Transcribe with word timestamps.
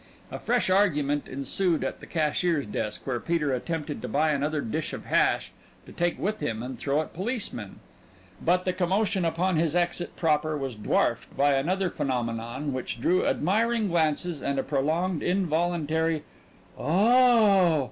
A 0.31 0.39
fresh 0.39 0.67
argument 0.67 1.27
ensued 1.27 1.83
at 1.83 1.99
the 1.99 2.07
cashier's 2.07 2.65
desk, 2.65 3.05
where 3.05 3.19
Peter 3.19 3.53
attempted 3.53 4.01
to 4.01 4.07
buy 4.07 4.31
another 4.31 4.59
dish 4.59 4.93
of 4.93 5.05
hash 5.05 5.51
to 5.85 5.91
take 5.91 6.17
with 6.17 6.39
him 6.39 6.63
and 6.63 6.75
throw 6.79 7.01
at 7.01 7.13
policemen. 7.13 7.75
But 8.43 8.65
the 8.65 8.73
commotion 8.73 9.25
upon 9.25 9.57
his 9.57 9.75
exit 9.75 10.15
proper 10.15 10.57
was 10.57 10.73
dwarfed 10.75 11.37
by 11.37 11.53
another 11.53 11.91
phenomenon 11.91 12.73
which 12.73 12.99
drew 12.99 13.27
admiring 13.27 13.89
glances 13.89 14.41
and 14.41 14.57
a 14.57 14.63
prolonged 14.63 15.21
involuntary 15.21 16.23
"Oh 16.79 17.59
h 17.59 17.73
h!" 17.75 17.79